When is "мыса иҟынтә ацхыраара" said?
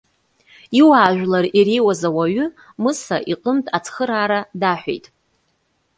2.83-4.39